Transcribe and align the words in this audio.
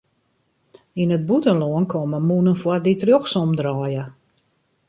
Yn 1.01 1.13
it 1.17 1.27
bûtenlân 1.27 1.85
komme 1.93 2.17
mûnen 2.27 2.57
foar 2.61 2.79
dy't 2.83 3.05
rjochtsom 3.07 3.49
draaie. 3.59 4.03